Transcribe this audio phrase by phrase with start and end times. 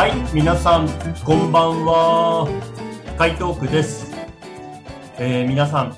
[0.00, 0.88] はい、皆さん、
[1.26, 2.48] こんばんは。
[3.18, 4.10] 海東区です。
[5.18, 5.96] えー皆さん、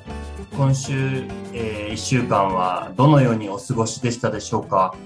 [0.57, 4.97] 今週、え1週間はどのようにお過ごしでしたでしょうか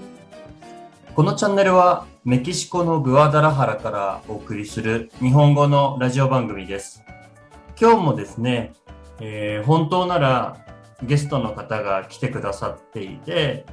[1.13, 7.03] このチャンネルはメキシコのグアダラハラからお送りする日本語のラジオ番組です。
[7.79, 8.73] 今日もですね、
[9.21, 10.57] えー本当なら
[11.03, 13.67] ゲストの方が来てくださっていて、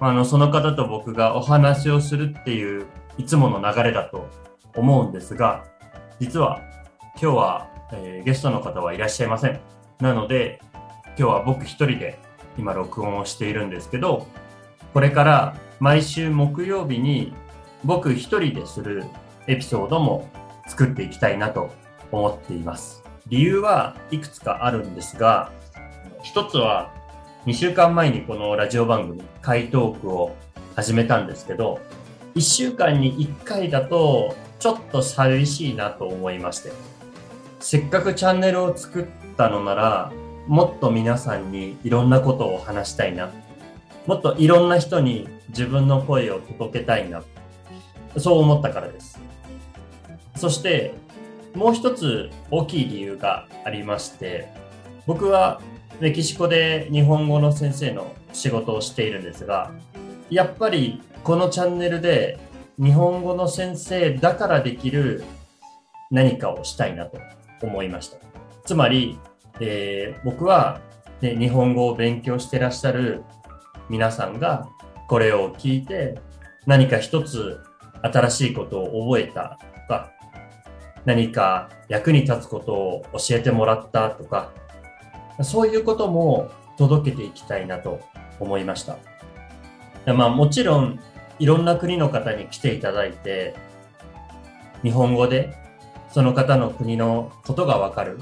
[0.00, 2.86] あの、その方と僕がお話をするっていう
[3.18, 4.26] いつもの流れだと
[4.74, 5.64] 思うんですが、
[6.20, 6.60] 実は
[7.20, 9.60] 今日は、えーゲストの方はいらっしゃいません。
[10.00, 10.60] なので、
[11.18, 12.18] 今日は僕一人で
[12.58, 14.26] 今録音をしているんですけど、
[14.92, 17.34] これから毎週木曜日に
[17.84, 19.04] 僕一人でする
[19.46, 20.28] エピソードも
[20.66, 21.70] 作っていきたいなと
[22.10, 23.04] 思っています。
[23.28, 25.50] 理由はいくつかあるんですが、
[26.22, 26.92] 一つは
[27.46, 30.34] 2週間前にこのラジオ番組、回答区を
[30.74, 31.80] 始めたんですけど、
[32.34, 34.34] 1週間に1回だと
[34.64, 36.72] ちょっと寂しいなと思いまして、
[37.60, 39.06] せっかくチャンネルを作っ
[39.36, 40.10] たのなら、
[40.46, 43.30] もっと皆さんにいろんなことを話したいな。
[44.06, 47.22] もっといろんな人に自分の声を届けたいな。
[48.16, 49.20] そう思ったからです。
[50.34, 50.94] そして、
[51.54, 54.48] もう一つ大きい理由がありまして、
[55.06, 55.60] 僕は
[56.00, 59.72] メキシコで日本語の先生の仕事をしているんですが、
[60.30, 62.38] やっぱりこのチャンネルで
[62.78, 65.24] 日本語の先生だからできる
[66.10, 67.18] 何かをしたいなと
[67.62, 68.18] 思いました。
[68.64, 69.18] つまり、
[69.60, 70.80] えー僕は、
[71.20, 73.22] ね、日本語を勉強してらっしゃる
[73.88, 74.68] 皆さんが
[75.08, 76.18] これを聞いて
[76.66, 77.60] 何か一つ
[78.02, 80.10] 新しいことを覚えたとか
[81.04, 84.50] 何か役に立つことを教えてもらったとか
[85.42, 88.00] そういうことも届けていきたいなと
[88.40, 88.96] 思いました。
[90.06, 91.00] まあもちろん
[91.38, 93.54] いろんな国の方に来ていただいて
[94.82, 95.54] 日本語で
[96.10, 98.20] その方の国のことがわかる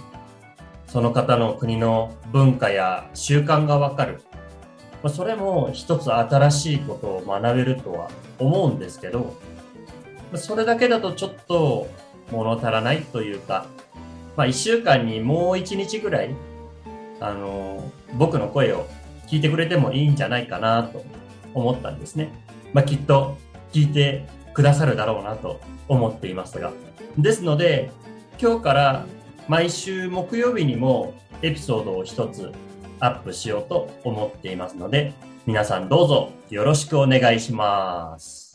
[0.86, 4.22] その方の国の文化や習慣がわかる
[5.08, 9.34] それも一つ新しいことを学べるとは思うんですけど
[10.34, 11.88] それだけだとちょっと
[12.30, 13.66] 物足らないというか、
[14.36, 16.34] まあ、1週間にもう1日ぐらい
[17.20, 18.86] あの僕の声を
[19.28, 21.04] 聞いてくれてもいいんじゃないかなと
[21.54, 22.32] 思ったんですね。
[22.72, 23.38] まあ、きっと
[23.72, 26.72] 聞いてくださるだろうなと思っていますが。
[27.18, 27.90] ですので、
[28.40, 29.06] 今日から
[29.48, 32.52] 毎週木曜日にもエピソードを一つ
[33.00, 35.12] アップしようと思っていますので、
[35.46, 38.51] 皆さんどうぞよろしくお願いします。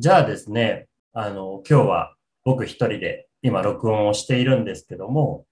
[0.00, 2.14] じゃあですね、あの、今日は
[2.44, 5.44] 僕一人で今録音をしているんですけども、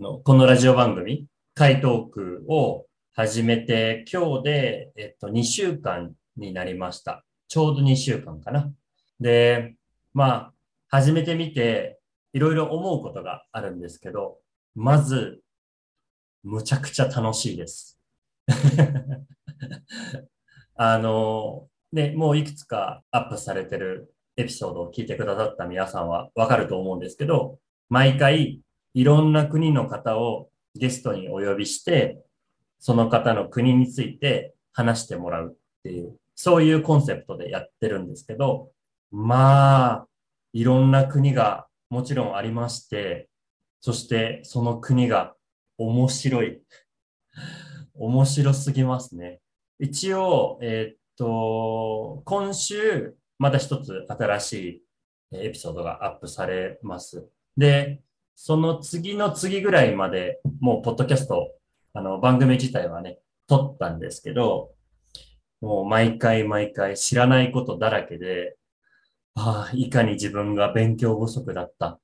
[0.00, 7.24] のこのラジオ番組、回答区を始めて今日で、えっと、2週間になりました。
[7.46, 8.72] ちょうど2週間かな。
[9.20, 9.76] で、
[10.14, 10.52] まあ、
[10.88, 12.00] 始めてみて、
[12.32, 14.38] いろいろ思うことがあるんですけど、
[14.74, 15.42] まず、
[16.42, 18.00] むちゃくちゃ楽しいです。
[20.74, 27.58] あの、ね、もういくつかアップされてるエピソードを聞いてくださった皆さんはわかると思うんですけど、
[27.90, 28.60] 毎回
[28.94, 32.18] いろんな国の方をゲストにお呼びして、
[32.78, 38.70] その方の国について話してもらうっていう、そういうコンセプトでやってるんですけど、
[39.10, 40.06] まあ、
[40.54, 43.28] いろんな国がもちろんありまして、
[43.80, 45.34] そしてその国が
[45.76, 46.62] 面白い。
[47.94, 49.40] 面白すぎますね。
[49.78, 54.52] 一応、えーっと、今週、また一つ新し
[55.32, 57.28] いエピソードがアップされます。
[57.56, 58.00] で、
[58.34, 61.52] その次の次ぐらいまで、もう、ポッドキャスト、
[61.92, 64.70] あの、番組自体はね、撮ったんですけど、
[65.60, 68.56] もう、毎回毎回知らないことだらけで、
[69.34, 72.00] ああ、いかに自分が勉強不足だった。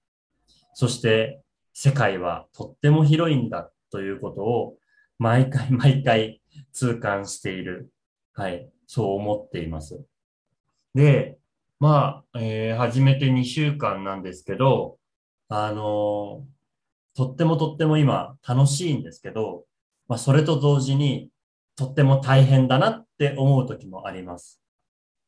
[0.74, 4.78] そして、世界はとっても広いんだということを、
[5.18, 6.40] 毎回毎回
[6.72, 7.90] 痛感している。
[8.32, 8.70] はい。
[8.88, 10.02] そう思っています。
[10.94, 11.38] で、
[11.78, 14.98] まあ、えー始めて2週間なんですけど、
[15.48, 16.58] あのー
[17.14, 19.64] とってもとっても今楽しいんですけど、
[20.06, 21.30] まあ、それと同時に
[21.74, 24.60] とっても大変だなって思う時もあります。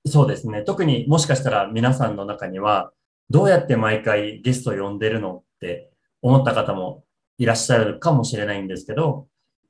[0.07, 0.63] そうですね。
[0.63, 2.93] 特にもしかしたら皆さんの中には、
[3.29, 5.91] どうやって毎回ゲスト呼んでるのって
[6.23, 7.05] 思った方も
[7.39, 9.27] いらっしゃるかもしれないんですけど、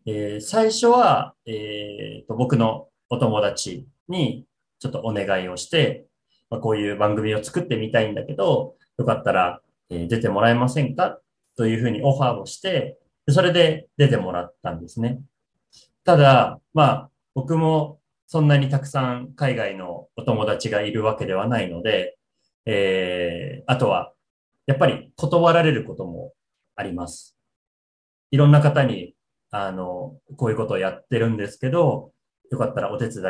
[0.07, 4.47] えー最初は、えーと僕のお友達に
[4.79, 6.07] ちょっとお願いをして、
[6.49, 9.61] まあ、こういう番組を作ってみたいんだけど、よかったら
[9.91, 11.21] え出てもらえませんか？
[11.57, 12.97] というふうにオファーをして、
[13.29, 15.21] それで出てもらったんですね。
[16.05, 22.17] ただ、まあ、僕もそんなにたくさん海外のお友達がいるわけではないので、
[22.65, 24.13] えー、あとは、
[24.67, 26.33] やっぱり断られることも
[26.77, 27.37] あります。
[28.31, 29.15] いろんな方に、
[29.51, 32.13] あの、こういうことをやってるんですけど、
[32.51, 33.23] よかったらお手伝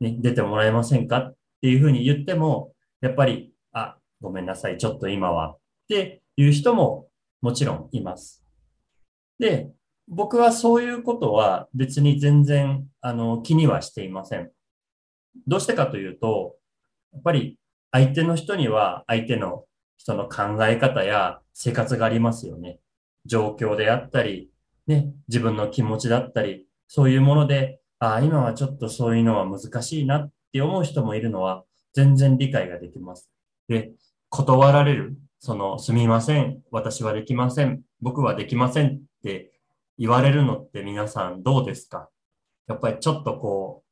[0.00, 5.58] いに出てもらえませんかっていうふうに言っても、やっぱり、あ、ごめんなさい、ちょっと今はっ
[5.88, 7.08] ていう人も
[7.40, 8.44] もちろんいます。
[9.38, 9.70] で、
[10.08, 14.50] 僕はそういうことは別に全然、あの、気にはしていません。
[15.46, 16.56] どうしてかというと、
[17.12, 17.58] やっぱり
[17.92, 19.64] 相手の人には相手の
[19.96, 22.78] 人の考え方や生活がありますよね。
[23.26, 24.50] 状況であったり、
[24.86, 33.30] ね、自分の気持ちだったり、そういうもので、ああ、今はちょっとそういうのは難しいなって思う人もいるのは全然理解ができます。
[33.68, 33.92] で、
[34.30, 39.52] 断られる、その、すみません、私はできません、僕はできませんって
[39.98, 42.08] 言われるのって皆さんどうですか？
[42.68, 43.88] やっぱりちょっとこう、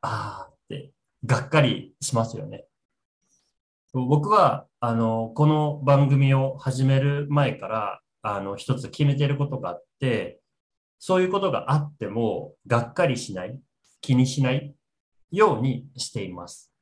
[0.00, 0.92] ああって、
[1.26, 2.64] がっかりしますよね。
[3.92, 10.39] 僕は、あの、この番組を始める前から、あの、一つ決めてることがあって、
[11.00, 13.58] そういうことがあっても、がっかりしない、
[14.00, 14.72] 気にしない
[15.32, 16.72] ようにしています。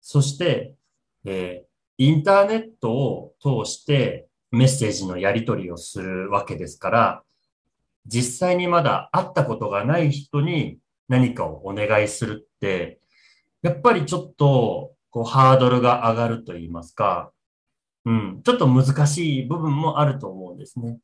[0.00, 0.74] そして、
[1.26, 7.22] えー、インターネットを通してメッセージのやり取りをするわけですから、
[8.06, 10.78] 実際にまだ会ったことがない人に
[11.08, 13.00] 何かをお願いするって、
[13.60, 17.30] やっぱりちょっとこう、ハードルが上がると言いますか、
[18.04, 20.98] うん、ちょっと難しい部分もあると思うんですね。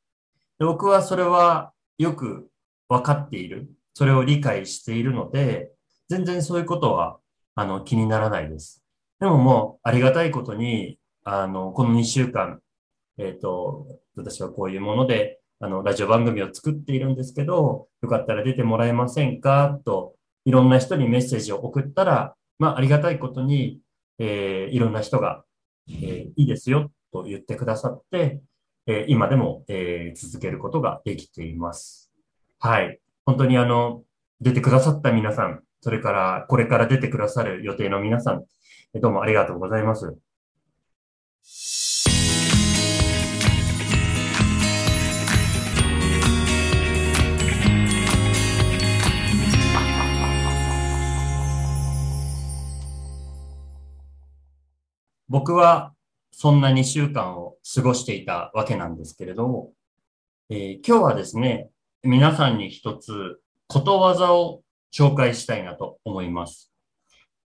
[0.59, 2.50] で僕はそれはよく
[2.91, 3.71] 分かっている。
[3.95, 5.73] それを理解しているので、
[6.09, 7.19] 全然そういうことは、
[7.55, 8.85] あの、気にならないです。
[9.21, 12.61] でももう、ありがたいことに、あの、この2週間、
[13.17, 19.79] えっ、ー、と、私はこういうもので、あの、ラジオ番組を作っているんですけど、よかったら出てもらえませんか？
[19.85, 20.15] と、
[20.45, 23.81] いろんな人にメッセージを送ったら、まあ、ありがたいことに、
[24.19, 25.45] えー、いろんな人が、
[25.89, 28.41] えー、いいですよと言ってくださって、
[28.87, 32.10] えー、今でも、え、続けることができています。
[32.63, 33.01] はい。
[33.25, 34.03] 本当にあの、
[34.39, 38.45] 出てくださった皆さん、それからこれから出てくださる予定の皆さん、
[39.01, 40.15] どうもありがとうございます。
[55.31, 55.95] 僕は
[56.31, 59.73] そんな2週間を過ごしていたわけなんですけれども、
[60.51, 61.71] えー、今日はですね、
[62.03, 66.73] 皆さんに一つことわざを紹介したいなと思います。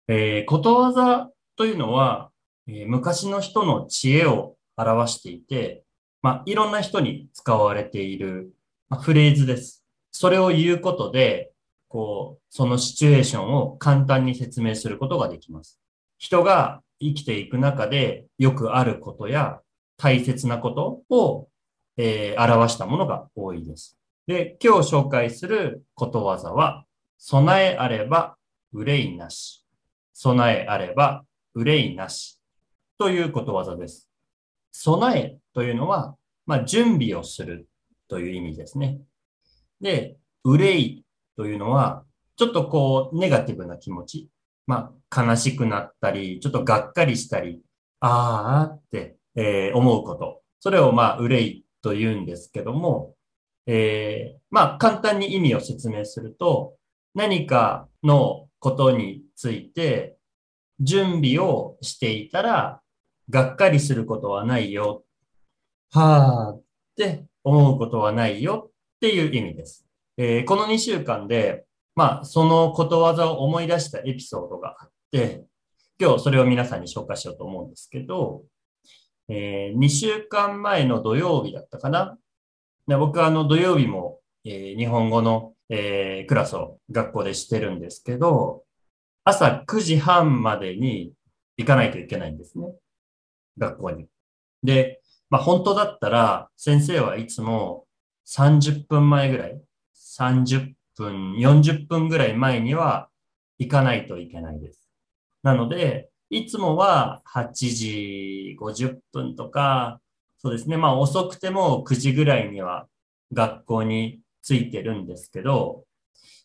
[0.07, 2.31] えー、ことわざというのは、
[2.69, 5.85] えー、昔の人の知恵を表していて、
[6.21, 8.53] まあ、いろんな人に使われている、
[8.91, 9.83] まあ、フレーズです。
[10.13, 11.53] それを言うことで、
[11.89, 15.81] こう、そのシチュエーションを簡単に説明することができます。
[16.19, 19.61] 人が生きていく中でよくあることや
[19.97, 21.49] 大切なことを、
[21.97, 23.99] えー、表したものが多いです。
[24.27, 26.87] で、今日紹介することわざは、
[27.19, 28.37] 備えあれば
[28.73, 29.67] 憂いなし。
[30.15, 32.41] 備えあれば憂いなし。
[32.99, 34.09] ということわざです。
[34.73, 36.17] 備えというのは、
[36.47, 37.69] まあ、準備をする
[38.09, 39.01] という意味ですね。
[39.83, 41.05] で、憂い
[41.37, 42.05] というのは、
[42.37, 44.31] ちょっとこう、ネガティブな気持ち。
[44.67, 47.61] まあ、悲しくなったり、ちょっとがっかりしたり、
[48.01, 50.41] ああって、えー、思うこと。
[50.61, 53.15] それをまあ、憂いと言うんですけども、
[53.67, 56.75] えー、まあ、簡単に意味を説明すると、
[57.15, 60.17] 何かのことについて
[60.81, 62.81] 準備をしていたら、
[63.31, 65.05] がっかりすることはないよ。
[65.91, 66.63] はあっ
[66.97, 69.87] て思うことはないよっていう意味です。
[70.17, 75.45] えー、この2週間でまあ、そのことわざを思い出したエピソードがあって、
[76.01, 78.43] 今日それを皆さんに紹介しようと思うんですけど、
[79.29, 82.19] えー、2週間前の土曜日だったかな。
[82.87, 88.63] で僕はあの土曜日も、えー、日本語の、えー、クラスを学校でしてるんですけど、
[89.25, 91.13] 朝9時半までに
[91.57, 92.67] 行かないといけないんですね。
[93.57, 94.07] 学校に。
[94.63, 95.01] で、
[95.31, 97.87] まあ本当だったら先生はいつも
[98.27, 99.61] 30分前ぐらい、
[100.19, 103.09] 30分、40分ぐらい前には
[103.59, 104.91] 行かないといけないです。
[105.43, 110.01] なので、いつもは8時50分とか、
[110.45, 112.87] そうですね、まあ遅くても9時ぐらいには
[113.33, 115.85] 学校に着いてるんですけど、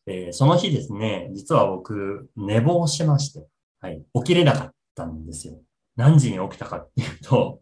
[0.05, 3.45] えー、その日ですね、実は僕寝坊しまして、
[3.81, 5.59] はい、起きれなかったんですよ。
[5.97, 7.59] 何時に起きたかっていうと、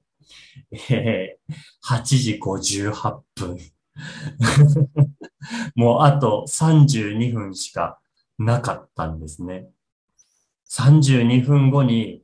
[0.92, 3.58] えー、8時58分。
[5.76, 8.00] もうあと32分しか
[8.38, 9.72] なかったんですね。
[10.70, 12.22] 32分後に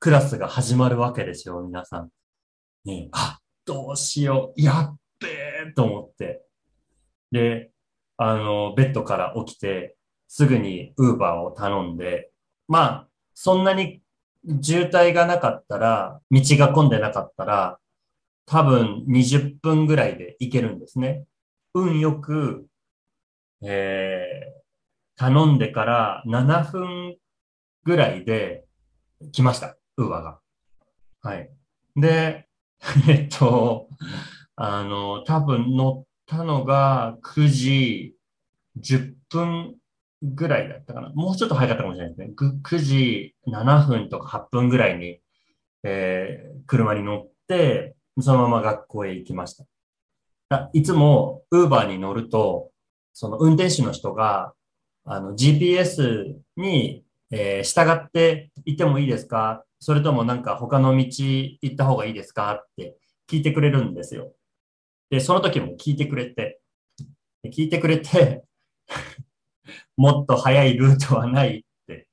[0.00, 2.10] クラスが始まるわけですよ、皆さん。
[2.84, 5.28] ね、あ、どうしよう、やっべ
[5.68, 6.44] えと思って。
[7.30, 7.70] で、
[8.16, 9.96] あの、ベッドから起きて、
[10.28, 12.30] すぐにウーバーを頼んで、
[12.68, 14.02] まあ、そんなに
[14.62, 17.78] 渋滞がなかったら、道が混んでなかったら、
[18.46, 21.24] 多分20分ぐらいで行けるんですね。
[21.74, 22.66] 運よく、
[23.62, 27.16] えー、頼んでから7分
[27.84, 28.64] ぐらいで
[29.32, 29.76] 来ました。
[29.96, 30.40] ウーバーが。
[31.22, 31.50] はい。
[31.96, 32.48] で、
[33.08, 33.88] えっと、
[34.56, 38.16] あの、多分乗ったのが9時
[38.80, 39.76] 10分
[40.22, 41.10] ぐらいだったかな。
[41.10, 42.34] もうちょっと早かったかもしれないですね。
[42.36, 45.20] 9時7分とか8分ぐらいに、
[45.84, 49.56] えー、車に乗って、そのまま学校へ行きまし
[50.50, 50.70] た。
[50.72, 52.70] いつも、ウーバーに乗ると、
[53.14, 54.54] その運転手の人が、
[55.04, 59.64] あの、GPS に、えー、従って行ってもいいですか？
[59.84, 62.96] それともなんか他の道行った方がいいですかって
[63.28, 64.32] 聞いてくれるんですよ。
[65.10, 66.60] で、その時も聞いてくれて、
[67.46, 68.44] 聞いてくれて
[69.96, 72.06] もっと早いルートはないって、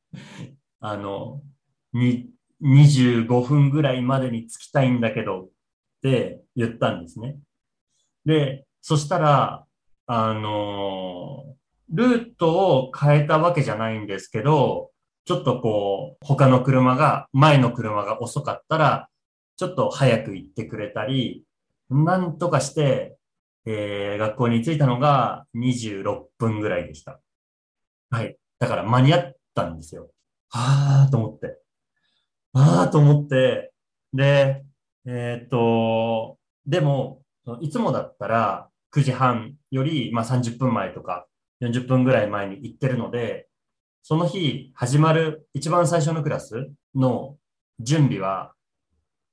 [0.79, 1.43] あの、
[1.93, 5.49] に、25分ぐらいまでに着きたいんだけどっ
[6.01, 7.37] て言ったんですね。
[8.25, 9.67] で、そしたら、
[10.07, 11.55] あの、
[11.91, 14.89] ルートを変えたわけじゃないんですけど、
[15.29, 19.09] ちょっとこう、他の車が、前の車が遅かったら、
[19.57, 21.45] ちょっと早く行ってくれたり、
[21.91, 23.15] なんとかして、
[23.67, 27.19] えー、学校に着いたのが26分ぐらいでした。
[28.09, 28.39] はい。
[28.57, 30.09] だから間に合ったんですよ。
[30.49, 31.59] はぁーと思って。
[32.53, 33.71] ああと思って、
[34.11, 34.65] で、
[35.05, 37.21] えー、っと、でも、
[37.61, 41.27] いつもだったら9時半より、まあ、30分前とか
[41.61, 43.48] 40分ぐらい前に行ってるので、
[44.01, 47.37] その日始まる一番最初のクラスの
[47.79, 48.53] 準備は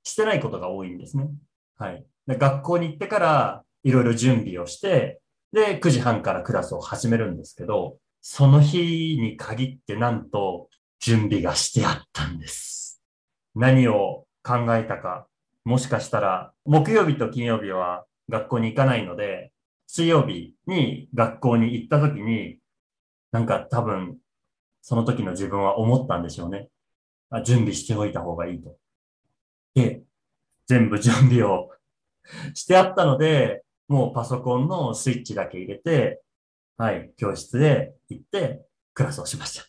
[0.03, 1.29] してないことが多いんですね。
[1.77, 2.05] はい。
[2.27, 5.19] 学校に行ってからいろいろ準備をして、
[5.53, 10.69] で、9時半からクラスを始めるんですけど、その日に限ってなんと
[10.99, 13.01] 準備がしてあったんです。
[13.55, 15.27] 何を考えたか、
[15.65, 19.51] もしかしたら木曜日と金曜日は学校に行かないので、
[19.87, 22.59] 水曜日に学校に行った時に、
[23.31, 24.17] なんか多分
[24.87, 26.69] その時の自分は思ったんでしょうね。
[27.29, 28.77] あ準備しておいた方がいいと。
[29.75, 30.01] で、
[30.65, 31.71] 全部準備を
[32.55, 36.21] してあったので、もうパソコンのスイッチだけ入れて、
[36.77, 39.65] はい、教室で行ってクラスをしました。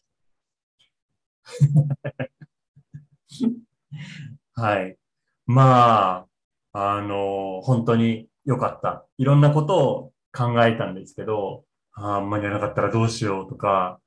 [4.55, 4.97] はい。
[5.47, 6.29] ま
[6.73, 9.05] あ、あの、本当に良かった。
[9.17, 14.01] いろんなことを考えたんですけど、ああ、間に合わなかったらどうしようとか、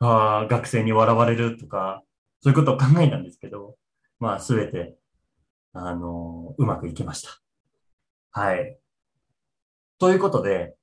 [0.00, 2.02] あ、学生に笑われるとか、
[2.40, 3.76] そういうことを考えたんですけど、
[4.18, 4.96] まあ、すべて、
[5.72, 7.30] あの、うまくいきました。
[8.30, 8.78] はい。
[9.98, 10.76] ということで、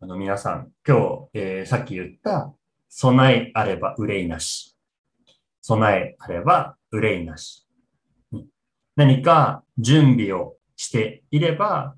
[0.00, 2.52] あの、皆さん、今日、えー、さっき言った、
[2.88, 4.76] 備えあれば憂いなし。
[5.62, 7.66] 備えあれば憂いなし。
[8.96, 11.96] 何か準備をしていれば、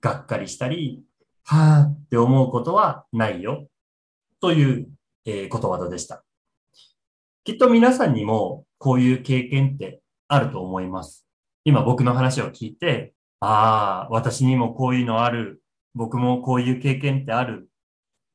[0.00, 1.04] がっかりしたり、
[1.44, 3.68] はぁって思うことはないよ。
[4.40, 4.88] という、
[5.24, 6.24] えー、ことわざでした。
[7.44, 11.26] きっと皆さんにもこういう経験ってあると思います。
[11.64, 15.62] 今僕の話を聞いて、ああ、私にもこういうのある
[15.94, 17.66] 僕もこういう経験ってあるっ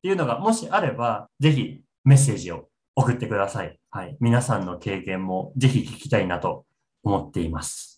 [0.04, 3.80] ていうのがもしあれば、ぜひメッセージを送ってください。
[3.90, 4.18] はい。
[4.20, 6.66] 皆さんの経験もぜひ聞きたいなと
[7.04, 7.97] 思っています。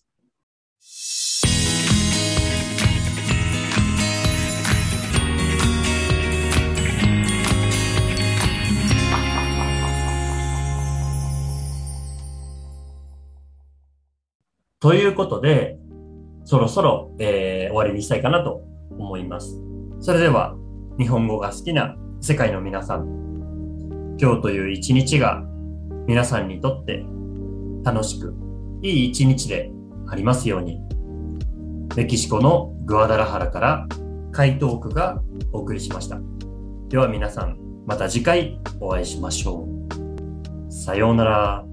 [14.80, 15.78] ということで、
[16.44, 18.62] そろそろ、えー、終わりにしたいかなと
[18.98, 19.60] 思います。
[20.00, 20.56] それでは、
[20.98, 25.42] 日本語が好きな世界の皆さん、今日という一日が
[26.06, 27.04] 皆さんにとって
[27.84, 28.34] 楽しく、
[28.80, 29.70] いい一日で
[30.08, 30.80] ありますように。
[31.94, 33.86] メキシコのグアダラハラから
[34.32, 35.20] 回答区が
[35.52, 36.18] お送りしました。
[36.88, 39.66] では皆さん、また次回お会いしましょ
[40.68, 40.72] う。
[40.72, 41.69] さようなら。